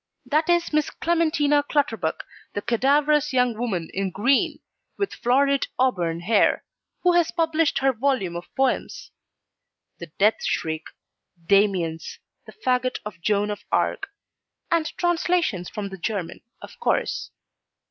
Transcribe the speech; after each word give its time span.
That 0.25 0.49
is 0.49 0.73
Miss 0.73 0.89
Clementina 0.89 1.61
Clutterbuck 1.61 2.25
the 2.53 2.61
cadaverous 2.63 3.33
young 3.33 3.55
woman 3.55 3.87
in 3.93 4.09
green, 4.09 4.59
with 4.97 5.13
florid 5.13 5.67
auburn 5.77 6.21
hair, 6.21 6.63
who 7.03 7.13
has 7.13 7.29
published 7.29 7.77
her 7.77 7.93
volume 7.93 8.35
of 8.35 8.47
poems 8.55 9.11
['The 9.99 10.07
Death 10.17 10.43
Shriek;' 10.43 10.87
'Damiens;' 11.45 12.17
'The 12.47 12.53
Faggot 12.65 12.97
of 13.05 13.21
Joan 13.21 13.51
of 13.51 13.63
Arc;' 13.71 14.07
and 14.71 14.87
'Translations 14.97 15.69
from 15.69 15.89
the 15.89 15.99
German' 15.99 16.41
of 16.63 16.79
course). 16.79 17.29